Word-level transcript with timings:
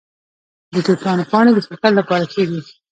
د 0.73 0.75
توتانو 0.87 1.23
پاڼې 1.31 1.51
د 1.55 1.57
شکر 1.67 1.91
لپاره 1.99 2.25
ښې 2.31 2.43
دي؟ 2.49 2.59